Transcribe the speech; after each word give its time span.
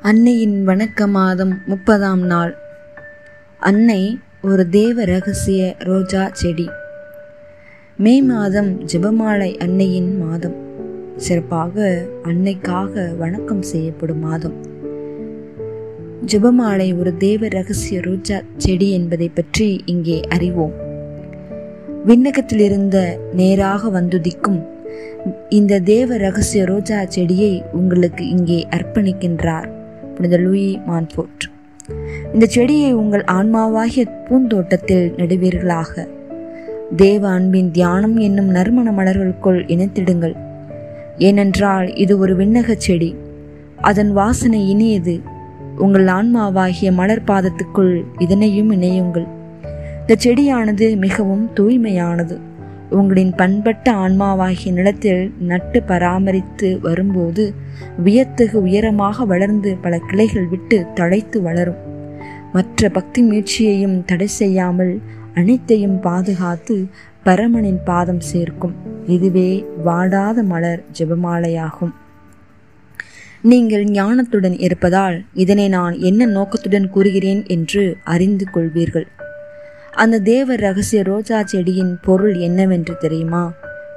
அன்னையின் 0.00 0.68
வணக்க 0.68 1.08
மாதம் 1.08 1.58
முப்பதாம் 1.66 2.22
நாள். 2.22 2.56
அன்னை 3.58 4.18
ஒரு 4.42 4.68
தேவ 4.68 5.04
ரகசிய 5.04 5.74
ரோஜா 5.78 6.28
செடி. 6.32 6.68
மே 7.96 8.22
மாதம் 8.22 8.86
ஜெபமாலை 8.92 9.56
அன்னையின் 9.56 10.18
மாதம். 10.18 10.54
சிறப்பாக 11.16 12.04
அன்னைக்காக 12.22 13.14
வணக்கம் 13.18 13.62
செய்யப்படும் 13.62 14.18
மாதம். 14.18 14.54
ஜெபமாலை 16.26 16.98
ஒரு 16.98 17.16
தேவ 17.16 17.48
ரகசிய 17.48 18.00
ரோஜா 18.00 18.40
செடி 18.56 18.90
என்பதை 18.90 19.30
பற்றி 19.34 19.82
இங்கே 19.84 20.20
அறிவோம். 20.28 20.72
விண்ணகத்திலிருந்த 22.06 23.18
நேராக 23.32 24.00
வந்துதிக்கும் 24.00 24.77
இந்த 25.48 25.78
தேவ 25.78 26.16
ரகசிய 26.16 26.64
ரோஜா 26.64 27.04
செடியை 27.04 27.62
உங்களுக்கு 27.72 28.28
இங்கே 28.28 28.66
அர்ப்பணிக்கின்றார். 28.70 29.68
புனித 30.14 30.36
லூயி 30.36 30.80
மான்ஃபோர்ட். 30.86 31.42
இந்த 32.32 32.46
செடியை 32.46 32.92
உங்கள் 32.92 33.24
ஆன்மாவாகிய 33.32 34.04
பூந்தோட்டத்தில் 34.24 35.14
நடுவீர்களாக. 35.16 36.08
தேவ 36.96 37.28
அன்பின் 37.28 37.70
தியானம் 37.70 38.16
என்னும் 38.16 38.48
நறுமண 38.48 38.90
மலர்களுக்குள் 38.90 39.60
இணைத்திடுங்கள் 39.66 40.36
ஏனென்றால் 41.18 41.94
இது 41.94 42.18
ஒரு 42.18 42.36
விண்ணக 42.36 42.74
செடி. 42.76 43.16
அதன் 43.80 44.12
வாசனை 44.12 44.68
இனியது. 44.68 45.20
உங்கள் 45.78 46.04
ஆன்மாவாகிய 46.04 46.92
மலர் 46.92 47.24
பாதத்துக்குள் 47.26 48.04
இதனையும் 48.18 48.72
இணையுங்கள். 48.72 49.26
இந்த 50.00 50.16
செடியானது 50.18 50.96
மிகவும் 50.96 51.50
தூய்மையானது. 51.54 52.38
உங்களின் 52.90 53.34
பண்பட்ட 53.34 53.92
ஆன்மாவாகிய 53.92 54.72
நிலத்தில் 54.72 55.32
நட்டு 55.38 55.82
பராமரித்து 55.82 56.80
வரும்போது 56.80 57.54
வியத்தகு 58.04 58.62
உயரமாக 58.62 59.24
வளர்ந்து 59.24 59.76
பல 59.76 59.98
கிளைகள் 59.98 60.48
விட்டு 60.48 60.86
தழைத்து 60.94 61.42
வளரும். 61.42 61.76
மற்ற 62.52 62.88
பக்தி 62.88 63.22
முயற்சியையும் 63.22 64.04
தடை 64.04 64.26
செய்யாமல் 64.26 65.00
அனைத்தையும் 65.34 66.00
பாதுகாத்து 66.00 66.86
பரமனின் 67.24 67.80
பாதம் 67.84 68.20
சேர்க்கும். 68.20 68.74
இதுவே 69.06 69.66
வாடாத 69.84 70.42
மலர் 70.42 70.84
ஜெபமாலையாகும். 70.98 71.92
நீங்கள் 73.42 73.84
ஞானத்துடன் 73.84 74.60
இருப்பதால் 74.60 75.24
இதனை 75.34 75.68
நான் 75.68 75.98
என்ன 75.98 76.26
நோக்கத்துடன் 76.26 76.90
கூறுகிறேன் 76.90 77.44
என்று 77.46 77.96
அறிந்து 78.04 78.46
கொள்வீர்கள். 78.54 79.06
அந்த 80.02 80.18
தேவ 80.18 80.54
ரகசிய 80.54 81.02
ரோஜா 81.02 81.42
செடியின் 81.42 81.98
பொருள் 82.02 82.34
என்னவென்று 82.34 82.96
தெரியுமா? 82.98 83.52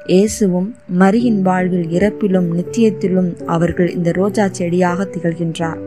இயேசுவும் 0.05 0.75
மரியின் 0.87 1.41
வாழ்வில் 1.41 1.87
இறப்பிலும் 1.89 2.47
நித்தியத்திலும் 2.57 3.41
அவர்கள் 3.45 3.93
இந்த 3.93 4.11
ரோஜா 4.11 4.47
செடியாக 4.47 5.03
திகழ்கின்றார். 5.03 5.79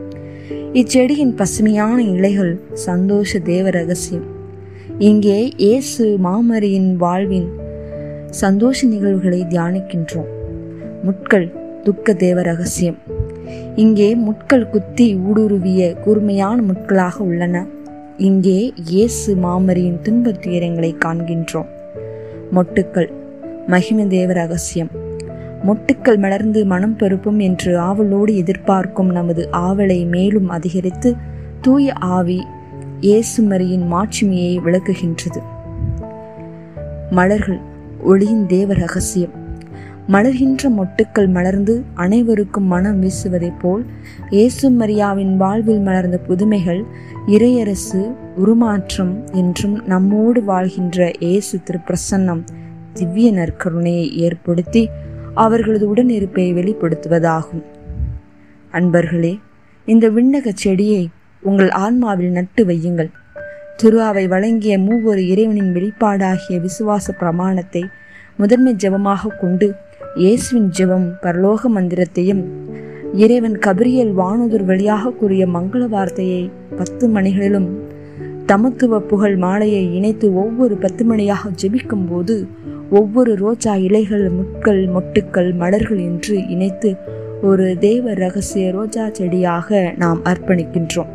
இச்செடியின் 0.73 1.33
பசுமையான 1.35 2.01
இலைகள் 2.01 2.59
சந்தோஷ 2.73 3.39
தேவ 3.39 3.69
ரகசியம். 3.69 4.23
இங்கே 4.99 5.53
இயேசு 5.57 6.17
மாமரியின் 6.17 6.95
வாழ்வின் 6.95 7.49
சந்தோஷ 8.29 8.87
நிகழ்வுகளை 8.87 9.45
தியானிக்கின்றோம். 9.49 10.31
முட்கள் 11.03 11.53
துக்க 11.83 12.13
தேவ 12.13 12.41
ரகசியம். 12.41 12.97
இங்கே 13.75 14.15
முட்கள் 14.15 14.69
குத்தி 14.69 15.15
ஊடுருவிய 15.15 15.93
கூர்மையான 15.99 16.61
முட்களாக 16.61 17.17
உள்ளன. 17.17 17.65
இங்கே 18.17 18.73
இயேசு 18.75 19.35
மாமரியின் 19.35 20.01
துன்பத் 20.01 20.45
துயரங்களை 20.45 20.95
காண்கின்றோம். 21.05 21.65
மொட்டுக்கள் 22.51 23.11
மகிம 23.67 24.07
தேவ 24.07 24.33
ரகசியம். 24.33 24.89
மொட்டுக்கள் 25.63 26.17
மலர்ந்து 26.17 26.65
மனம் 26.65 26.97
பெருப்பும் 26.97 27.39
என்று 27.39 27.77
ஆவலோடு 27.77 28.35
எதிர்பார்க்கும் 28.35 29.11
நமது 29.11 29.49
ஆவலை 29.51 30.05
மேலும் 30.05 30.49
அதிகரித்து 30.49 31.15
தூய 31.61 31.93
ஆவி 31.93 32.45
இயேசுமரியின் 33.01 33.93
மாட்சிமையை 33.93 34.59
விளக்குகின்றது. 34.59 35.41
மலர்கள் 37.09 37.59
ஒளியின் 38.03 38.47
தேவ 38.47 38.73
ரகசியம். 38.73 39.44
மலர்கின்ற 40.13 40.69
மொட்டுக்கள் 40.69 41.27
மலர்ந்து 41.27 41.83
அனைவருக்கும் 41.93 42.63
மனம் 42.63 42.99
வீசுவதைப் 43.01 43.59
போல் 43.61 43.85
இயேசு 44.29 44.69
மரியாவின் 44.71 45.35
வாழ்வில் 45.35 45.79
மலர்ந்த 45.79 46.17
புதுமைகள் 46.17 46.81
இறையரசு 47.27 48.01
உருமாற்றம் 48.37 49.13
என்றும் 49.33 49.83
நம்மோடு 49.85 50.43
வாழ்கின்ற 50.43 51.11
இயேசு 51.19 51.59
திருப்பிரசன்னம் 51.65 52.43
திவ்ய 52.93 53.31
நற்கருணையை 53.31 54.05
ஏற்படுத்தி 54.17 54.89
அவர்களது 55.33 55.95
உடனிருப்பை 55.95 56.45
வெளிப்படுத்துவதாகும். 56.53 57.63
அன்பர்களே 58.73 59.39
இந்த 59.85 60.09
விண்ணக 60.09 60.51
செடியை 60.53 61.09
உங்கள் 61.43 61.69
ஆன்மாவில் 61.69 62.31
நட்டு 62.31 62.65
வையுங்கள். 62.65 63.11
துருவாவை 63.83 64.27
வழங்கிய 64.27 64.79
மூவொரு 64.79 65.27
இறைவனின் 65.27 65.73
வெளிப்பாடாகிய 65.73 66.59
விசுவாச 66.59 67.11
பிரமாணத்தை 67.19 67.83
முதன்மை 68.37 68.75
ஜெபமாக 68.75 69.35
கொண்டு 69.37 69.67
இயேசுவின் 70.15 70.67
ஜெபம் 70.77 71.07
பரலோக 71.21 71.67
மந்திரத்தையும் 71.67 72.43
இறைவன் 73.13 73.57
கபிரியல் 73.65 74.13
வானுதர் 74.17 74.63
வழியாக 74.65 75.11
கூறிய 75.11 75.47
மங்கள 75.47 75.87
வார்த்தையை 75.87 76.49
பத்து 76.77 77.07
மணிகளிலும் 77.07 77.67
தமத்துவ 78.45 78.99
புகழ் 78.99 79.35
மாலையை 79.35 79.95
இணைத்து 79.95 80.35
ஒவ்வொரு 80.35 80.75
பத்து 80.75 81.05
மணியாக 81.05 81.49
ஜெபிக்கும் 81.61 82.07
போது 82.09 82.47
ஒவ்வொரு 82.89 83.35
ரோஜா 83.35 83.75
இலைகள் 83.75 84.29
முட்கள் 84.29 84.87
மொட்டுக்கள் 84.87 85.53
மலர்கள் 85.53 85.97
என்று 85.97 86.47
இணைத்து 86.47 86.95
ஒரு 87.41 87.77
தேவ 87.79 88.13
ரகசிய 88.13 88.71
ரோஜா 88.71 89.09
செடியாக 89.09 89.93
நாம் 89.97 90.21
அர்ப்பணிக்கின்றோம். 90.23 91.14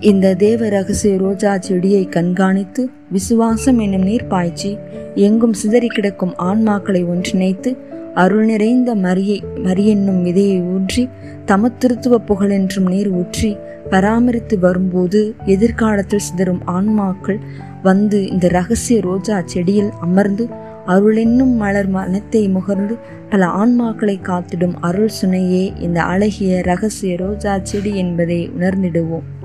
இந்த 0.00 0.34
தேவ 0.34 0.68
ரகசிய 0.68 1.16
ரோஜா 1.16 1.58
செடியை 1.58 2.08
கண்காணித்து 2.08 2.88
விசுவாசம் 3.10 3.78
என்னும் 3.78 4.02
நீர் 4.02 4.26
பாய்ச்சி 4.26 4.78
எங்கும் 5.14 5.52
சிதறி 5.52 5.86
கிடக்கும் 5.86 6.34
ஆன்மாக்களை 6.38 7.06
ஒன்றிணைத்து 7.06 7.76
அருள் 8.14 8.44
நிறைந்த 8.44 8.94
மரியை 8.94 9.42
மரியென்னும் 9.56 10.20
விதையை 10.22 10.62
ஊன்றி 10.64 11.08
தமத்திருத்துவ 11.46 12.18
புகழென்றும் 12.26 12.88
நீர் 12.88 13.08
ஊற்றி 13.08 13.56
பராமரித்து 13.90 14.58
வரும்போது 14.58 15.34
எதிர்காலத்தில் 15.46 16.26
சிதறும் 16.30 16.62
ஆன்மாக்கள் 16.66 17.40
வந்து 17.82 18.26
இந்த 18.28 18.48
ரகசிய 18.48 19.00
ரோஜா 19.00 19.42
செடியில் 19.44 19.90
அமர்ந்து 20.00 20.48
அருளென்னும் 20.86 21.56
மலர் 21.56 21.88
மனத்தை 21.88 22.48
முகர்ந்து 22.48 22.98
பல 23.28 23.46
ஆன்மாக்களை 23.46 24.20
காத்திடும் 24.20 24.76
அருள் 24.80 25.10
சுனையே 25.22 25.80
இந்த 25.80 26.02
அழகிய 26.02 26.62
ரகசிய 26.62 27.16
ரோஜா 27.16 27.58
செடி 27.62 27.96
என்பதை 27.96 28.50
உணர்ந்திடுவோம். 28.58 29.37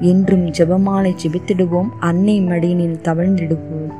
என்றும் 0.00 0.46
ஜெபமாலை 0.46 1.14
ஜெபித்திடுவோம். 1.22 1.88
அன்னை 2.00 2.40
மடியினில் 2.40 2.98
தவழ்ந்திடுவோம். 3.02 3.92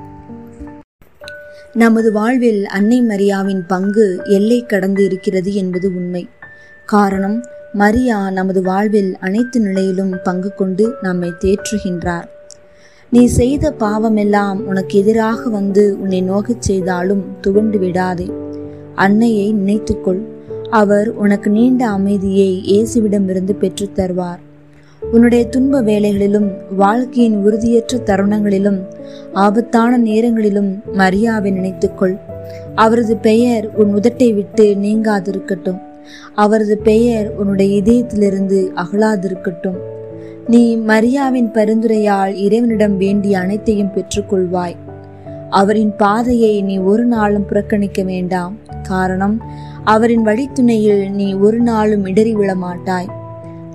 நமது 1.73 2.13
வாழ்வில் 2.13 2.67
அன்னை 2.67 3.03
மரியாவின் 3.03 3.67
பங்கு 3.67 4.21
எல்லை 4.25 4.67
கடந்து 4.67 5.05
இருக்கிறது 5.05 5.55
என்பது 5.55 5.89
உண்மை. 5.89 6.29
காரணம் 6.87 7.45
மரியா 7.73 8.31
நமது 8.31 8.63
வாழ்வில் 8.63 9.17
அனைத்து 9.19 9.61
நிலையிலும் 9.61 10.17
பங்கு 10.25 10.55
கொண்டு 10.55 10.95
நம்மை 11.03 11.33
தேற்றுகின்றார். 11.41 12.25
நீ 13.11 13.25
செய்த 13.25 13.75
பாவமெல்லாம் 13.81 14.61
உனக்கு 14.61 14.99
எதிராக 14.99 15.49
வந்து 15.49 15.97
உன்னை 16.01 16.23
நோகச் 16.23 16.63
செய்தாலும் 16.63 17.25
துவண்டு 17.41 17.79
விடாதே. 17.79 18.31
அன்னையை 18.95 19.55
நினைத்துக்கொள். 19.55 20.21
அவர் 20.71 21.09
உனக்கு 21.09 21.51
நீண்ட 21.51 21.89
அமைதியை 21.89 22.63
இயேசுவிடமிருந்து 22.67 23.53
பெற்றுத் 23.53 23.99
தருவார் 23.99 24.45
உன்னுடைய 25.13 25.47
துன்ப 25.47 25.83
வேலைகளிலும் 25.83 26.51
வாழ்க்கையின் 26.77 27.45
உறுதியற்ற 27.45 27.99
தருணங்களிலும் 28.05 28.85
ஆபத்தான 29.33 29.97
நேரங்களிலும் 29.97 30.83
மரியாவை 30.93 31.51
நினைத்துக்கொள். 31.51 32.19
அவரது 32.75 33.17
பெயர் 33.17 33.75
உன் 33.75 33.95
உதட்டை 33.95 34.35
விட்டு 34.35 34.75
நீங்காதிருக்கட்டும். 34.75 35.81
அவரது 36.35 36.79
பெயர் 36.79 37.35
உன்னுடைய 37.37 37.83
இதயத்திலிருந்து 37.83 38.71
அகலாதிருக்கட்டும். 38.75 39.77
நீ 40.47 40.77
மரியாவின் 40.77 41.51
பரிந்துரையால் 41.53 42.35
இறைவனிடம் 42.35 42.97
வேண்டிய 42.97 43.39
அனைத்தையும் 43.39 43.93
பெற்றுக்கொள்வாய். 43.95 44.77
அவரின் 45.51 45.97
பாதையை 45.97 46.63
நீ 46.63 46.79
ஒரு 46.79 47.05
நாளும் 47.05 47.47
புறக்கணிக்க 47.47 48.03
வேண்டாம். 48.03 48.59
காரணம் 48.83 49.43
அவரின் 49.85 50.27
வழித்துணையில் 50.27 51.11
நீ 51.11 51.35
ஒரு 51.35 51.61
நாளும் 51.61 52.07
இடறி 52.07 52.35
விழ 52.35 52.55
மாட்டாய் 52.55 53.25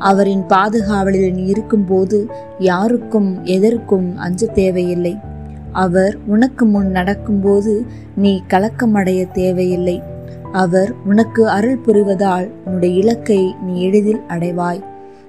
அவரின் 0.10 0.44
பாதுகாவலில் 0.46 1.42
இருக்கும்போது 1.46 2.20
யாருக்கும் 2.60 3.30
எதற்கும் 3.46 4.08
அஞ்ச 4.18 4.48
தேவையில்லை. 4.54 5.14
அவர் 5.84 6.14
உனக்கு 6.28 6.64
முன் 6.66 6.90
நடக்கும்போது 6.90 7.74
நீ 8.16 8.32
கலக்கமடைய 8.50 9.22
தேவையில்லை. 9.32 9.98
அவர் 10.64 10.90
உனக்கு 11.06 11.44
அருள் 11.50 11.84
புரிவதால் 11.86 12.48
உன்னுடைய 12.66 12.94
இலக்கை 13.02 13.42
நீ 13.66 13.74
எளிதில் 13.82 14.24
அடைவாய் 14.28 14.82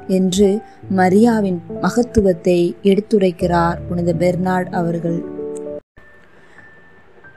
என்று 0.09 0.49
மரியாவின் 0.97 1.61
மகத்துவத்தை 1.81 2.59
எடுத்துரைக்கிறார் 2.83 3.79
புனித 3.89 4.13
பெர்னார்ட் 4.13 4.71
அவர்கள். 4.81 5.21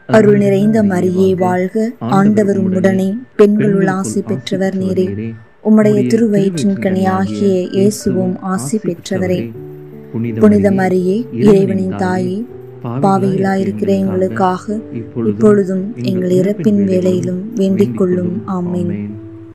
அருள் 0.10 0.38
நிறைந்த 0.38 0.80
மரியே 0.84 1.30
வாழ்க. 1.38 1.86
ஆண்டவர் 2.18 2.60
உடனே 2.70 3.10
பெண்களுள் 3.36 3.92
ஆசை 3.98 4.22
பெற்றவர் 4.22 4.78
நீரே. 4.78 5.08
உம்முடைய 5.66 6.08
திருவயிற்றின் 6.08 6.76
கனியாகிய 6.80 7.70
இயேசுவும் 7.72 8.40
ஆசி 8.40 8.80
பெற்றவரே. 8.84 9.52
புனித 10.40 10.72
மரியே 10.72 11.26
இறைவனின் 11.34 11.96
தாயே 11.98 12.46
பாவிகளாயிருக்கிற 12.84 13.88
எங்களுக்காக 13.88 14.80
இப்பொழுதும் 15.24 15.96
எங்கள் 16.02 16.30
இறப்பின் 16.30 16.84
வேளையிலும் 16.84 17.54
வேண்டிக் 17.56 17.98
கொள்ளும். 17.98 18.44
ஆமீன். 18.48 19.15